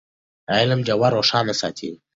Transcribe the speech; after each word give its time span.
علم 0.53 0.79
ډېوه 0.87 1.07
روښانه 1.15 1.53
ساتي. 1.61 1.91